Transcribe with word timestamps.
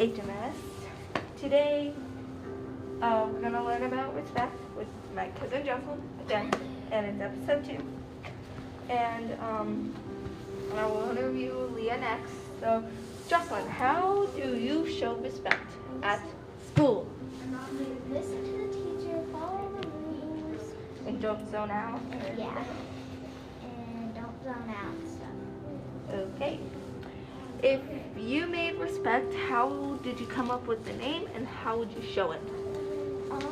HMS. 0.00 0.54
Today, 1.38 1.92
uh, 3.02 3.26
we're 3.30 3.42
gonna 3.42 3.62
learn 3.62 3.82
about 3.82 4.16
respect 4.16 4.58
with 4.74 4.86
my 5.14 5.28
cousin 5.28 5.62
Jocelyn 5.62 6.00
again, 6.24 6.50
and 6.90 7.04
it's 7.04 7.20
episode 7.20 7.66
two. 7.66 7.84
And 8.88 9.38
um, 9.42 9.94
I 10.74 10.86
will 10.86 11.10
interview 11.10 11.52
Leah 11.76 11.98
next. 11.98 12.32
So, 12.60 12.82
Jocelyn, 13.28 13.68
how 13.68 14.24
do 14.36 14.56
you 14.56 14.88
show 14.90 15.16
respect 15.16 15.70
at 16.02 16.22
school? 16.72 17.06
Listen 18.08 18.42
to 18.42 18.52
the 18.52 18.72
teacher, 18.72 19.22
follow 19.30 19.70
the 19.82 19.86
rules. 19.86 20.62
And 21.06 21.20
don't 21.20 21.50
zone 21.50 21.70
out. 21.70 22.00
Yeah. 22.38 22.64
And 23.62 24.14
don't 24.14 24.44
zone 24.44 24.74
out 24.74 24.94
and 24.94 25.08
stuff. 25.12 26.36
Okay. 26.36 26.58
If 27.62 27.82
you 28.16 28.46
made 28.46 28.76
respect, 28.76 29.34
how 29.34 29.98
did 30.02 30.18
you 30.18 30.26
come 30.26 30.50
up 30.50 30.66
with 30.66 30.82
the 30.86 30.94
name, 30.94 31.28
and 31.34 31.46
how 31.46 31.76
would 31.76 31.90
you 31.92 32.02
show 32.02 32.32
it? 32.32 32.40
Um, 33.30 33.42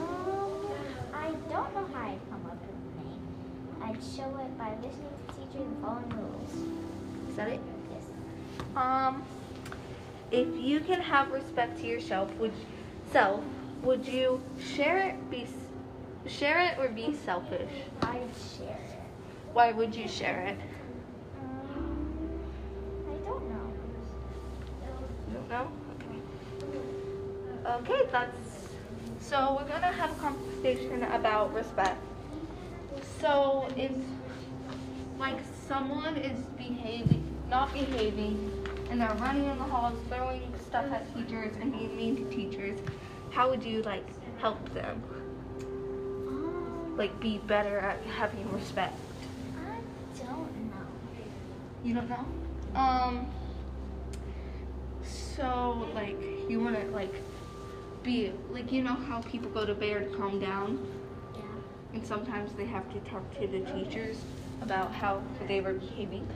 I 1.12 1.30
don't 1.50 1.74
know 1.74 1.86
how 1.92 2.06
I'd 2.06 2.18
come 2.30 2.46
up 2.46 2.56
with 2.58 2.76
the 2.80 3.04
name. 3.04 3.20
I'd 3.82 4.02
show 4.02 4.34
it 4.38 4.56
by 4.56 4.70
listening 4.76 5.12
to 5.12 5.26
the 5.26 5.32
teacher 5.32 5.62
and 5.62 5.82
following 5.82 6.08
rules. 6.08 6.52
Is 7.28 7.36
that 7.36 7.48
it? 7.48 7.60
Yes. 7.92 8.04
Um, 8.76 9.22
if 10.30 10.48
you 10.56 10.80
can 10.80 11.02
have 11.02 11.30
respect 11.30 11.78
to 11.80 11.86
yourself, 11.86 12.34
would 12.36 12.54
self, 13.12 13.44
would 13.82 14.06
you 14.06 14.40
share 14.58 14.98
it, 15.06 15.30
be 15.30 15.46
share 16.26 16.60
it, 16.60 16.78
or 16.78 16.88
be 16.88 17.14
selfish? 17.14 17.70
I'd 18.02 18.22
share 18.56 18.68
it. 18.70 18.98
Why 19.52 19.72
would 19.72 19.94
you 19.94 20.08
share 20.08 20.40
it? 20.40 20.58
Um, 21.42 22.08
I 23.06 23.28
don't 23.28 23.48
know. 23.50 23.58
You? 25.50 25.56
Okay. 25.94 26.18
Okay, 27.66 28.08
that's 28.12 28.68
so 29.20 29.58
we're 29.60 29.68
gonna 29.68 29.92
have 29.92 30.10
a 30.12 30.20
conversation 30.20 31.02
about 31.04 31.52
respect. 31.54 32.02
So 33.20 33.72
if 33.76 33.92
like 35.18 35.38
someone 35.66 36.16
is 36.16 36.38
behaving 36.56 37.28
not 37.48 37.72
behaving 37.72 38.52
and 38.90 39.00
they're 39.00 39.14
running 39.14 39.46
in 39.46 39.58
the 39.58 39.64
halls, 39.64 39.98
throwing 40.08 40.52
stuff 40.66 40.86
at 40.92 41.14
teachers 41.14 41.54
and 41.60 41.72
being 41.72 41.96
mean 41.96 42.16
to 42.16 42.34
teachers, 42.34 42.78
how 43.30 43.48
would 43.50 43.62
you 43.64 43.82
like 43.82 44.06
help 44.38 44.72
them? 44.74 45.02
Like 46.96 47.18
be 47.20 47.38
better 47.38 47.78
at 47.78 48.02
having 48.04 48.50
respect? 48.52 48.98
I 49.56 49.80
don't 50.18 50.70
know. 50.70 50.76
You 51.84 51.94
don't 51.94 52.08
know? 52.08 52.26
Um 52.74 53.26
so 55.04 55.88
like 55.94 56.16
you 56.48 56.60
wanna 56.60 56.84
like 56.86 57.14
be 58.02 58.32
like 58.50 58.70
you 58.72 58.82
know 58.82 58.94
how 58.94 59.20
people 59.22 59.50
go 59.50 59.64
to 59.64 59.74
bear 59.74 60.00
to 60.00 60.16
calm 60.16 60.38
down 60.40 60.78
Yeah. 61.34 61.42
and 61.94 62.06
sometimes 62.06 62.52
they 62.52 62.66
have 62.66 62.90
to 62.92 63.00
talk 63.10 63.22
to 63.40 63.46
the 63.46 63.60
teachers 63.60 64.18
about 64.62 64.92
how 64.92 65.22
they 65.46 65.60
were 65.60 65.74
behaving. 65.74 66.26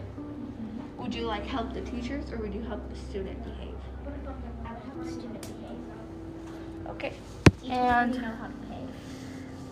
Would 0.98 1.14
you 1.14 1.22
like 1.26 1.44
help 1.44 1.72
the 1.74 1.80
teachers 1.80 2.30
or 2.30 2.36
would 2.38 2.54
you 2.54 2.62
help 2.62 2.88
the 2.88 2.96
student 2.96 3.42
behave? 3.44 3.74
I 4.06 4.10
would 4.10 4.82
help 4.82 5.04
the 5.04 5.10
student 5.10 5.42
behave. 5.42 6.90
Okay. 6.90 7.12
Teachers 7.60 7.76
And- 7.76 8.14
know 8.22 8.30
how 8.40 8.46
to 8.46 8.52
behave. 8.52 8.88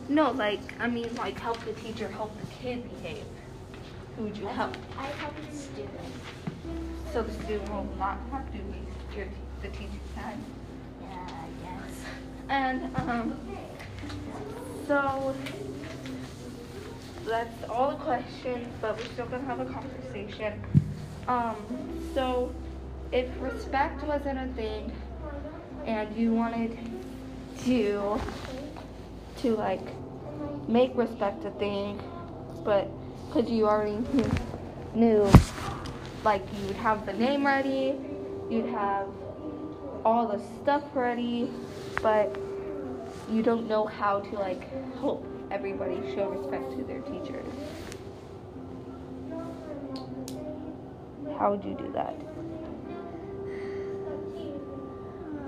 No, 0.09 0.31
like 0.33 0.61
I 0.81 0.89
mean 0.89 1.15
like 1.15 1.39
help 1.39 1.59
the 1.65 1.73
teacher 1.75 2.09
help 2.09 2.33
the 2.41 2.47
kid 2.57 2.83
behave. 2.97 3.25
Who 4.17 4.25
would 4.25 4.37
you 4.37 4.49
help? 4.49 4.77
I 4.99 5.07
help 5.07 5.35
the 5.49 5.57
student. 5.57 5.91
So 7.13 7.23
the 7.23 7.33
student 7.45 7.69
will 7.71 7.89
not 7.99 8.19
have 8.31 8.51
to 8.53 8.59
waste 8.59 9.17
your 9.17 9.27
the 9.63 9.69
teacher's 9.69 10.15
time. 10.15 10.43
Yeah, 11.03 11.09
I 11.29 11.49
guess. 11.65 11.95
And 12.49 12.97
um, 12.97 13.39
so 14.87 15.35
that's 17.27 17.69
all 17.69 17.91
the 17.91 17.97
questions, 17.97 18.67
but 18.81 18.97
we're 18.97 19.05
still 19.07 19.27
gonna 19.27 19.45
have 19.45 19.61
a 19.61 19.67
conversation. 19.67 20.63
Um, 21.27 21.57
so 22.15 22.55
if 23.13 23.29
respect 23.41 24.03
wasn't 24.05 24.39
a 24.39 24.53
thing, 24.55 24.93
and 25.87 26.17
you 26.17 26.33
wanted 26.33 26.79
to 27.65 28.21
to 29.39 29.57
like 29.57 29.87
make 30.69 30.97
respect 30.97 31.45
a 31.45 31.51
thing, 31.53 32.01
but 32.65 32.89
because 33.27 33.51
you 33.51 33.67
already 33.67 33.99
knew, 34.95 35.31
like 36.25 36.43
you'd 36.61 36.77
have 36.77 37.07
the 37.07 37.13
name 37.13 37.47
ready, 37.47 37.95
you'd 38.51 38.67
have 38.67 39.09
all 40.05 40.29
the 40.29 40.41
stuff 40.63 40.83
ready, 40.95 41.51
but 42.03 42.37
you 43.31 43.43
don't 43.43 43.69
know 43.69 43.87
how 43.87 44.21
to 44.21 44.35
like 44.37 44.69
help 44.99 45.27
everybody 45.51 46.01
show 46.15 46.29
respect 46.29 46.71
to 46.77 46.85
their 46.85 47.01
teachers. 47.01 47.47
How 51.39 51.53
would 51.53 51.65
you 51.65 51.75
do 51.75 51.91
that? 51.93 52.15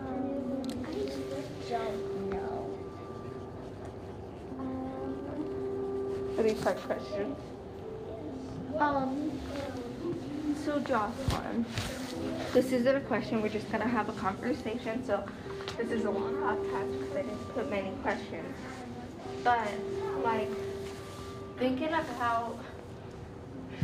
Um, 0.09 0.63
I 0.87 0.93
just 0.93 1.19
don't 1.69 2.31
know. 2.31 2.79
Um, 8.79 9.31
Um, 10.69 10.85
Jocelyn, 10.85 11.67
this 12.53 12.71
isn't 12.73 12.97
a 12.97 13.01
question, 13.01 13.43
we're 13.43 13.49
just 13.49 13.71
gonna 13.73 13.89
have 13.89 14.09
a 14.09 14.13
conversation, 14.13 15.05
so 15.05 15.25
this 15.77 15.91
is 15.91 16.05
a 16.05 16.11
long 16.11 16.35
podcast 16.37 17.01
because 17.01 17.17
I 17.17 17.23
didn't 17.23 17.55
put 17.55 17.69
many 17.69 17.91
questions. 18.03 18.55
But, 19.43 19.67
like, 20.23 20.49
thinking 21.59 21.89
about 21.89 22.59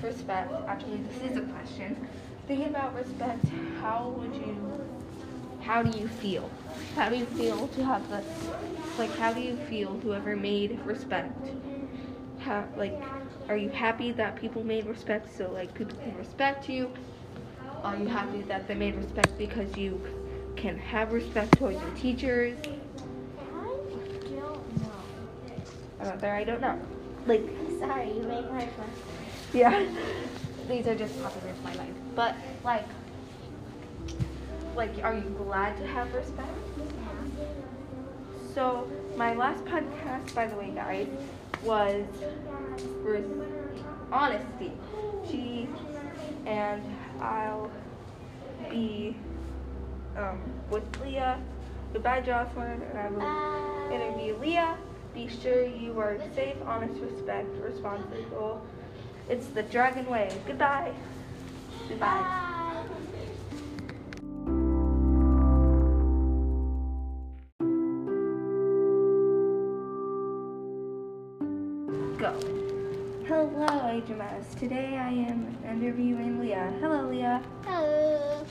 respect, 0.03 0.53
actually 0.69 0.99
this 0.99 1.33
is 1.33 1.37
a 1.37 1.41
question, 1.43 2.07
thinking 2.47 2.69
about 2.69 2.95
respect, 2.95 3.45
how 3.81 4.15
would 4.17 4.35
you, 4.35 4.73
how 5.61 5.83
do 5.83 5.99
you 5.99 6.07
feel? 6.07 6.49
How 6.95 7.09
do 7.09 7.17
you 7.17 7.27
feel 7.27 7.67
to 7.69 7.85
have 7.85 8.09
the, 8.09 8.23
like, 8.99 9.11
how 9.17 9.33
do 9.33 9.41
you 9.41 9.57
feel 9.69 9.99
whoever 9.99 10.37
made 10.37 10.79
respect? 10.85 11.37
How, 12.39 12.65
like, 12.77 13.03
are 13.49 13.57
you 13.57 13.71
happy 13.71 14.13
that 14.13 14.37
people 14.37 14.63
made 14.63 14.87
respect 14.87 15.35
so 15.37 15.51
like 15.51 15.73
people 15.75 15.97
can 16.03 16.17
respect 16.17 16.69
you? 16.69 16.93
Are 17.83 17.97
you 17.97 18.07
happy 18.07 18.43
that 18.43 18.69
they 18.69 18.75
made 18.75 18.95
respect 18.97 19.39
because 19.39 19.77
you 19.77 20.01
can 20.57 20.77
have 20.77 21.13
respect 21.13 21.57
towards 21.57 21.81
your 21.81 21.91
teachers? 21.93 22.59
I 23.39 23.65
don't 24.29 24.81
know. 24.81 25.03
About 26.01 26.21
there, 26.21 26.35
I 26.35 26.45
don't 26.45 26.61
know. 26.61 26.79
Like, 27.27 27.49
Sorry, 27.79 28.09
you 28.13 28.23
made 28.23 28.51
my 28.51 28.65
question. 28.65 28.95
yeah, 29.55 29.87
these 30.69 30.87
are 30.87 30.95
just 30.95 31.21
popping 31.23 31.49
into 31.49 31.63
my 31.63 31.75
mind. 31.75 31.95
But 32.15 32.35
like, 32.65 32.87
like, 34.75 34.93
are 35.03 35.15
you 35.15 35.35
glad 35.39 35.77
to 35.79 35.87
have 35.87 36.13
respect? 36.13 36.51
Yeah. 36.79 37.45
So 38.55 38.89
my 39.17 39.35
last 39.35 39.65
podcast, 39.65 40.35
by 40.35 40.47
the 40.47 40.57
way, 40.57 40.71
guys, 40.75 41.09
was 41.63 42.05
honesty. 44.11 44.73
She 45.31 45.69
and 46.47 46.83
I'll 47.21 47.71
be 48.71 49.17
um, 50.17 50.41
with 50.71 50.85
Leah. 51.01 51.41
Goodbye, 51.93 52.21
Jocelyn, 52.21 52.83
and 52.83 52.99
I 52.99 53.09
will 53.11 53.93
interview 53.93 54.37
Leah. 54.39 54.77
Be 55.15 55.29
sure 55.43 55.67
you 55.67 55.99
are 55.99 56.19
safe, 56.35 56.57
honest, 56.67 57.01
respect, 57.01 57.49
responsible. 57.63 58.65
It's 59.29 59.47
the 59.49 59.63
Dragon 59.65 60.07
Way. 60.07 60.31
Goodbye. 60.47 60.93
Goodbye. 61.89 62.45
Go. 72.19 72.33
Hello, 73.29 73.65
HMS. 73.65 74.59
Today 74.59 74.97
I 74.97 75.09
am 75.09 75.57
interviewing 75.65 76.41
Leah. 76.41 76.75
Hello, 76.81 77.09
Leah. 77.09 77.41
Hello. 77.65 78.45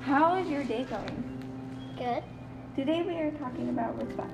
How 0.00 0.36
is 0.36 0.48
your 0.48 0.64
day 0.64 0.84
going? 0.84 1.94
Good. 1.98 2.22
Today 2.74 3.02
we 3.02 3.12
are 3.16 3.30
talking 3.32 3.68
about 3.68 4.02
respect. 4.02 4.32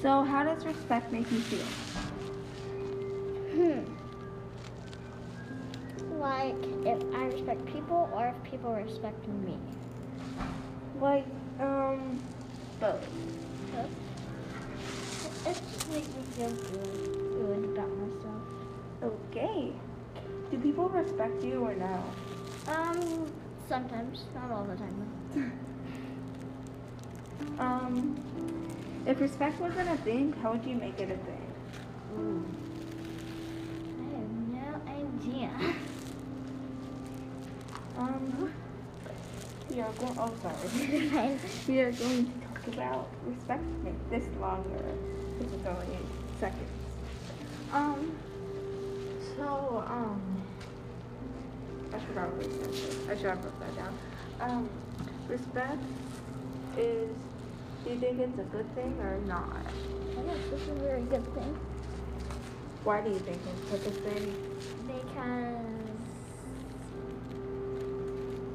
So, 0.00 0.24
how 0.24 0.42
does 0.42 0.66
respect 0.66 1.12
make 1.12 1.30
you 1.30 1.38
feel? 1.42 1.64
Hmm. 3.54 3.84
Like 6.18 6.56
if 6.84 7.14
I 7.14 7.26
respect 7.26 7.64
people 7.66 8.10
or 8.12 8.34
if 8.34 8.50
people 8.50 8.72
respect 8.74 9.28
me. 9.28 9.56
Like, 11.00 11.26
um, 11.60 12.20
both. 12.80 13.06
It 15.44 15.54
just 15.72 15.90
makes 15.90 16.08
me 16.08 16.22
feel 16.36 16.50
good, 16.50 17.12
good 17.34 17.64
about 17.76 17.90
myself. 17.98 18.42
Okay. 19.02 19.72
Do 20.50 20.58
people 20.58 20.88
respect 20.88 21.42
you 21.42 21.64
or 21.64 21.74
no? 21.74 22.02
Um, 22.68 23.32
sometimes, 23.68 24.24
not 24.34 24.50
all 24.50 24.64
the 24.64 24.76
time. 24.76 25.52
Um, 27.58 28.16
if 29.06 29.20
respect 29.20 29.60
wasn't 29.60 29.88
a 29.88 29.96
thing, 29.98 30.32
how 30.42 30.52
would 30.52 30.64
you 30.64 30.76
make 30.76 31.00
it 31.00 31.10
a 31.10 31.16
thing? 31.16 31.54
Ooh. 32.18 32.44
I 34.00 34.04
have 34.16 34.30
no 34.52 34.80
idea. 34.88 35.74
Um, 37.98 38.50
we 39.70 39.80
are 39.82 39.92
going. 39.92 40.16
Oh, 40.18 40.32
sorry. 40.40 41.10
We 41.68 41.80
are 41.80 41.92
going 41.92 42.32
to 42.32 42.46
talk 42.46 42.66
about 42.68 43.10
respect. 43.26 43.62
Make 43.84 44.10
this 44.10 44.24
longer. 44.40 44.82
This 45.42 45.60
is 45.60 45.66
only 45.66 45.86
eight 45.96 46.38
seconds. 46.38 46.70
Um. 47.72 48.16
So 49.36 49.84
um. 49.88 50.42
I 51.92 51.98
should 51.98 52.14
probably. 52.14 52.46
I 53.10 53.16
should 53.16 53.26
have 53.26 53.44
wrote 53.44 53.58
that 53.58 53.74
down. 53.74 53.98
Um, 54.40 54.70
respect 55.28 55.82
is. 56.78 57.10
Do 57.84 57.90
you 57.90 57.98
think 57.98 58.20
it's 58.20 58.38
a 58.38 58.44
good 58.44 58.72
thing 58.76 58.96
or 59.00 59.18
not? 59.26 59.56
I 60.16 60.22
guess 60.22 60.36
is 60.60 60.68
a 60.68 60.74
very 60.74 61.02
good 61.02 61.24
thing 61.34 61.58
Why 62.84 63.00
do 63.00 63.10
you 63.10 63.18
think 63.18 63.38
it's 63.44 63.74
a 63.74 63.90
good 63.90 64.04
thing? 64.04 64.34
because 64.86 65.66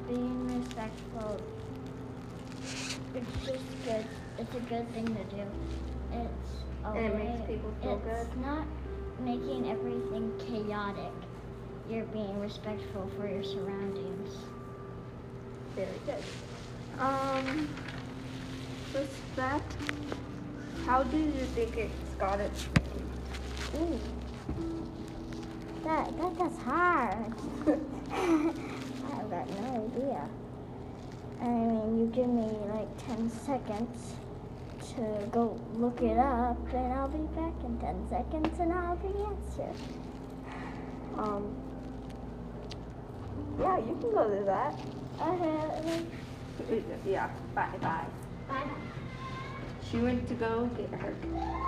being 0.08 0.62
respectful 0.62 1.42
it's 3.14 3.46
just 3.46 3.84
good. 3.84 4.06
It's 4.40 4.56
a 4.56 4.60
good 4.62 4.88
thing 4.94 5.06
to 5.08 5.24
do. 5.36 5.42
It's 6.14 6.50
a 6.86 6.90
And 6.90 7.06
it 7.08 7.16
way, 7.16 7.24
makes 7.38 7.48
people 7.48 7.74
feel 7.82 8.02
it's 8.06 8.28
good? 8.30 8.42
not 8.42 8.66
making 9.20 9.70
everything 9.70 10.32
chaotic. 10.40 11.12
You're 11.90 12.06
being 12.06 12.40
respectful 12.40 13.10
for 13.18 13.28
your 13.28 13.44
surroundings. 13.44 14.36
Very 15.76 15.88
good. 16.06 16.24
Um, 17.00 17.68
respect. 18.94 19.76
How 20.86 21.04
do 21.04 21.18
you 21.18 21.32
think 21.56 21.78
it's 21.78 22.14
got 22.20 22.40
its 22.40 22.68
name? 23.76 23.82
Ooh. 23.82 24.00
That 25.84 26.18
that 26.18 26.38
that's 26.38 26.58
hard. 26.60 27.34
I've 28.12 29.30
got 29.30 29.50
no 29.62 29.92
idea. 29.96 30.30
I 31.42 31.48
mean, 31.48 32.00
you 32.00 32.06
give 32.14 32.28
me 32.28 32.50
like 32.74 33.08
10 33.08 33.30
seconds 33.30 34.16
to 34.96 35.28
go 35.32 35.60
look 35.76 36.02
it 36.02 36.18
up, 36.18 36.58
and 36.74 36.94
I'll 36.94 37.08
be 37.10 37.26
back 37.36 37.54
in 37.64 37.78
10 37.78 38.10
seconds 38.10 38.60
and 38.60 38.72
I'll 38.72 38.96
have 38.96 39.02
the 39.02 39.10
answer. 39.10 39.72
Um, 41.18 41.56
yeah, 43.60 43.78
you 43.78 43.98
can 44.02 44.12
go 44.14 44.30
to 44.30 44.44
that. 44.46 44.80
Okay. 45.22 46.04
Yeah, 47.06 47.30
bye 47.56 47.70
bye. 47.82 48.06
Bye. 48.48 48.64
She 49.90 50.00
went 50.00 50.28
to 50.28 50.36
go 50.36 50.68
get 50.78 50.90
her 51.00 51.16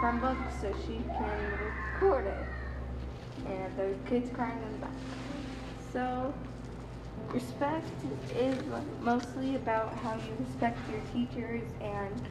Chromebook 0.01 0.62
so 0.62 0.74
she 0.86 1.04
can 1.18 1.51
record 1.94 2.27
it. 2.27 2.45
And 3.48 3.75
there's 3.77 3.98
kids 4.07 4.30
crying 4.33 4.62
in 4.63 4.74
the 4.74 4.80
back. 4.80 4.92
So, 5.94 6.33
respect 7.33 7.86
is 8.36 8.57
mostly 9.01 9.56
about 9.56 9.98
how 9.98 10.16
you 10.16 10.36
respect 10.39 10.80
your 10.89 11.01
teachers 11.13 11.63
and 11.81 12.27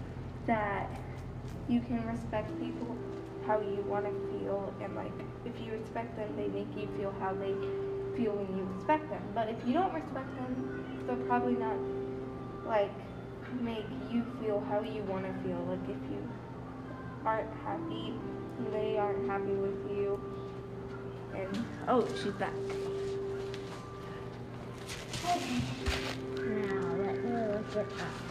that 0.48 0.90
you 1.68 1.80
can 1.80 2.04
respect 2.08 2.50
people 2.58 2.96
how 3.46 3.60
you 3.60 3.84
want 3.86 4.04
to 4.04 4.12
feel. 4.32 4.74
And, 4.82 4.96
like, 4.96 5.12
if 5.44 5.54
you 5.64 5.72
respect 5.72 6.16
them, 6.16 6.34
they 6.34 6.48
make 6.48 6.74
you 6.76 6.88
feel 6.98 7.14
how 7.20 7.32
they 7.32 7.54
feel 8.16 8.32
when 8.32 8.50
you 8.58 8.64
respect 8.74 9.08
them. 9.08 9.22
But 9.32 9.48
if 9.48 9.56
you 9.64 9.74
don't 9.74 9.94
respect 9.94 10.34
them, 10.34 11.04
they'll 11.06 11.24
probably 11.28 11.54
not, 11.54 11.76
like, 12.66 12.90
make 13.60 13.86
you 14.10 14.24
feel 14.40 14.60
how 14.68 14.80
you 14.80 15.02
want 15.04 15.24
to 15.24 15.32
feel. 15.42 15.58
Like 15.64 15.82
if 15.88 16.10
you 16.10 16.28
aren't 17.24 17.52
happy, 17.64 18.14
they 18.72 18.98
aren't 18.98 19.28
happy 19.28 19.52
with 19.52 19.90
you. 19.90 20.20
And 21.34 21.64
oh, 21.88 22.06
she's 22.22 22.32
back. 22.34 22.52
Now, 26.36 26.94
let 26.96 27.24
me 27.24 27.30
look 27.32 27.76
it 27.76 27.92
up. 28.00 28.27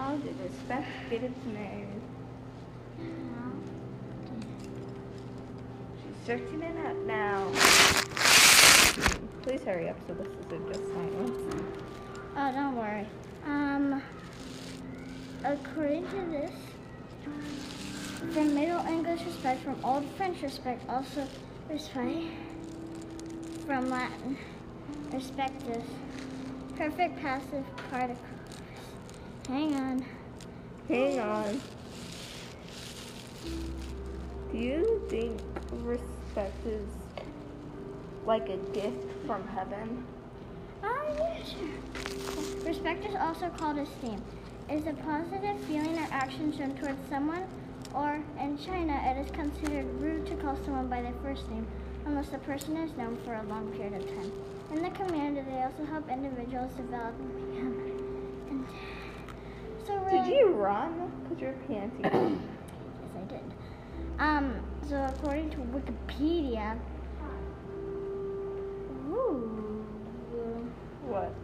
How 0.00 0.16
did 0.16 0.34
respect 0.40 0.88
get 1.10 1.22
its 1.24 1.44
name? 1.44 2.00
She's 6.00 6.26
searching 6.26 6.62
it 6.62 6.86
up 6.86 6.96
now. 7.04 7.46
Please 9.42 9.62
hurry 9.62 9.90
up 9.90 9.98
so 10.06 10.14
this 10.14 10.26
isn't 10.46 10.72
just 10.72 10.86
silence. 10.94 11.54
Oh, 12.34 12.52
don't 12.52 12.76
worry. 12.76 13.06
Um, 13.44 14.02
according 15.44 16.08
to 16.08 16.16
this, 16.30 16.52
from 18.32 18.54
Middle 18.54 18.80
English 18.86 19.22
respect, 19.26 19.62
from 19.62 19.84
Old 19.84 20.06
French 20.16 20.40
respect, 20.40 20.82
also 20.88 21.28
respect, 21.68 22.24
from 23.66 23.90
Latin, 23.90 24.38
respectus, 25.12 25.84
perfect 26.78 27.20
passive 27.20 27.66
participle. 27.90 28.39
Hang 29.50 29.74
on. 29.74 30.04
Hang 30.88 31.18
on. 31.18 31.60
Do 34.52 34.58
you 34.58 35.02
think 35.08 35.40
respect 35.82 36.66
is 36.66 36.86
like 38.24 38.48
a 38.48 38.56
gift 38.72 39.06
from 39.26 39.46
heaven? 39.48 40.04
Oh, 40.84 41.14
yeah, 41.18 41.42
sure. 41.44 42.64
Respect 42.64 43.04
is 43.04 43.16
also 43.16 43.50
called 43.58 43.78
esteem. 43.78 44.22
It 44.68 44.76
is 44.76 44.86
a 44.86 44.92
positive 44.92 45.58
feeling 45.66 45.98
or 45.98 46.06
action 46.12 46.56
shown 46.56 46.76
towards 46.76 47.00
someone, 47.08 47.42
or 47.92 48.22
in 48.40 48.56
China, 48.56 49.00
it 49.04 49.26
is 49.26 49.30
considered 49.32 49.86
rude 50.00 50.26
to 50.26 50.36
call 50.36 50.56
someone 50.64 50.86
by 50.86 51.02
their 51.02 51.14
first 51.24 51.50
name 51.50 51.66
unless 52.06 52.28
the 52.28 52.38
person 52.38 52.76
is 52.76 52.96
known 52.96 53.18
for 53.24 53.34
a 53.34 53.42
long 53.48 53.72
period 53.72 53.94
of 54.00 54.06
time. 54.08 54.30
In 54.72 54.82
the 54.82 54.90
community, 54.90 55.44
they 55.50 55.60
also 55.60 55.84
help 55.86 56.08
individuals 56.08 56.72
develop 56.74 57.14
and 57.18 57.52
become. 57.52 57.74
And 58.48 58.64
so 59.86 59.94
really, 59.94 59.99
Did 60.10 60.26
you 60.26 60.48
run? 60.48 61.12
Because 61.22 61.40
you're 61.40 61.54
panting. 61.68 62.40
Yes, 63.02 63.12
I 63.16 63.32
did. 63.32 63.42
Um, 64.18 64.60
so 64.88 64.96
according 65.08 65.50
to 65.50 65.56
Wikipedia, 65.56 66.76
ooh, 69.08 69.84
what? 71.06 71.34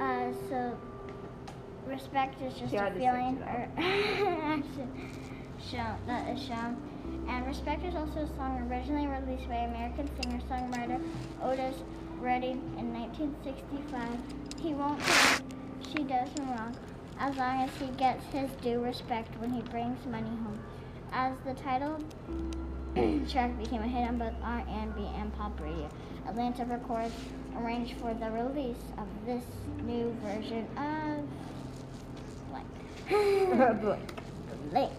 uh, 0.00 0.32
so 0.48 0.78
respect 1.86 2.40
is 2.42 2.54
just 2.54 2.72
Yeah, 2.72 2.86
a 2.86 2.92
feeling 2.92 3.42
or 3.42 3.68
action 3.78 5.10
shown 5.70 5.96
that 6.06 6.28
is 6.36 6.42
shown. 6.42 6.76
And 7.28 7.46
respect 7.46 7.84
is 7.84 7.94
also 7.94 8.20
a 8.20 8.36
song 8.36 8.68
originally 8.70 9.06
released 9.06 9.48
by 9.48 9.56
American 9.56 10.08
singer-songwriter 10.22 11.00
Otis 11.42 11.76
Redding 12.20 12.62
in 12.78 12.92
1965. 12.92 14.18
He 14.60 14.74
won't 14.74 15.02
say 15.02 15.42
she 15.90 16.04
does 16.04 16.28
him 16.30 16.50
wrong 16.50 16.76
as 17.18 17.36
long 17.36 17.62
as 17.62 17.70
he 17.78 17.86
gets 17.96 18.24
his 18.26 18.50
due 18.62 18.80
respect 18.80 19.36
when 19.38 19.50
he 19.50 19.62
brings 19.62 20.04
money 20.06 20.28
home. 20.28 20.58
As 21.12 21.32
the 21.44 21.54
title 21.54 21.98
track 23.28 23.58
became 23.58 23.82
a 23.82 23.88
hit 23.88 24.08
on 24.08 24.18
both 24.18 24.34
R&B 24.42 25.08
and 25.16 25.32
pop 25.34 25.58
radio, 25.60 25.88
Atlantic 26.28 26.68
Records 26.68 27.14
arranged 27.56 27.94
for 28.00 28.14
the 28.14 28.30
release 28.30 28.82
of 28.98 29.06
this 29.26 29.44
new 29.82 30.14
version 30.22 30.66
of 30.76 31.24
like 32.52 33.80
Blake. 33.80 34.00
like 34.72 34.90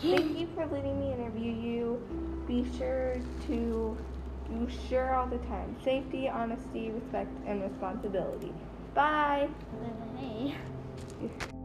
Thank 0.00 0.38
you 0.38 0.48
for 0.54 0.66
letting 0.66 1.00
me 1.00 1.12
interview 1.12 1.52
you. 1.52 2.02
Be 2.46 2.66
sure 2.78 3.16
to 3.48 3.96
do 4.48 4.68
sure 4.88 5.14
all 5.14 5.26
the 5.26 5.38
time. 5.38 5.74
Safety, 5.82 6.28
honesty, 6.28 6.90
respect, 6.90 7.30
and 7.46 7.62
responsibility. 7.62 8.52
Bye. 8.94 9.48
Hey. 10.18 10.54